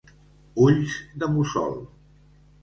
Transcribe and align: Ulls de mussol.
Ulls 0.67 0.95
de 1.25 1.29
mussol. 1.35 1.79